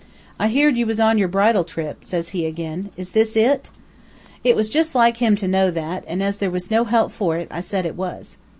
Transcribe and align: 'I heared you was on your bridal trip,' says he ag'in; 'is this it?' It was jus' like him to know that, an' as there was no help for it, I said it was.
'I 0.39 0.47
heared 0.47 0.77
you 0.77 0.87
was 0.87 0.99
on 0.99 1.19
your 1.19 1.27
bridal 1.27 1.63
trip,' 1.63 2.03
says 2.03 2.29
he 2.29 2.47
ag'in; 2.47 2.89
'is 2.97 3.11
this 3.11 3.35
it?' 3.35 3.69
It 4.43 4.55
was 4.55 4.67
jus' 4.67 4.95
like 4.95 5.17
him 5.17 5.35
to 5.35 5.47
know 5.47 5.69
that, 5.69 6.03
an' 6.07 6.23
as 6.23 6.37
there 6.37 6.49
was 6.49 6.71
no 6.71 6.85
help 6.85 7.11
for 7.11 7.37
it, 7.37 7.47
I 7.51 7.59
said 7.59 7.85
it 7.85 7.93
was. 7.95 8.39